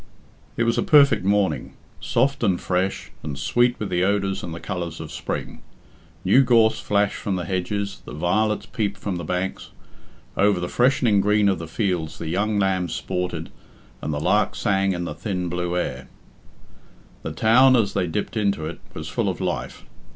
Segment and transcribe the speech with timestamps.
[0.57, 4.59] It was a perfect morning, soft and fresh, and sweet with the odours and the
[4.59, 5.61] colours of spring.
[6.25, 9.69] New gorse flashed from the hedges, the violets peeped from the banks;
[10.35, 13.51] over the freshening green of the fields the young lambs sported,
[14.01, 16.07] and the lark sang in the thin blue air.
[17.21, 19.83] The town, as they dipped into it, was full of life.